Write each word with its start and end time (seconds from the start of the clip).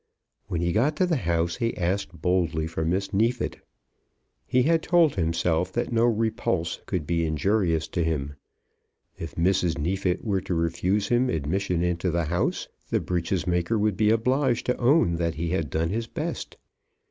When 0.47 0.61
he 0.61 0.71
got 0.71 0.95
to 0.95 1.05
the 1.05 1.15
house 1.31 1.57
he 1.57 1.77
asked 1.77 2.23
boldly 2.23 2.65
for 2.65 2.83
Miss 2.83 3.13
Neefit. 3.13 3.57
He 4.47 4.63
had 4.63 4.81
told 4.81 5.13
himself 5.13 5.71
that 5.73 5.91
no 5.93 6.05
repulse 6.05 6.79
could 6.87 7.05
be 7.05 7.23
injurious 7.23 7.87
to 7.89 8.03
him. 8.03 8.33
If 9.19 9.35
Mrs. 9.35 9.77
Neefit 9.77 10.23
were 10.25 10.41
to 10.41 10.55
refuse 10.55 11.09
him 11.09 11.29
admission 11.29 11.83
into 11.83 12.09
the 12.09 12.25
house, 12.25 12.67
the 12.89 12.99
breeches 12.99 13.45
maker 13.45 13.77
would 13.77 13.95
be 13.95 14.09
obliged 14.09 14.65
to 14.65 14.77
own 14.79 15.17
that 15.17 15.35
he 15.35 15.49
had 15.49 15.69
done 15.69 15.89
his 15.91 16.07
best. 16.07 16.57